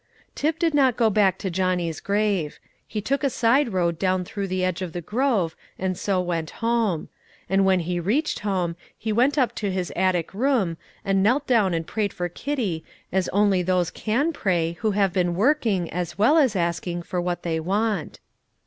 [0.33, 2.57] Tip did not go back to Johnny's grave;
[2.87, 6.49] he took a side road down through the edge of the grove, and so went
[6.57, 7.07] home;
[7.47, 10.75] and when he reached home, he went up to his attic room,
[11.05, 15.35] and knelt down and prayed for Kitty as only those can pray who have been
[15.35, 18.19] working as well as asking for what they want.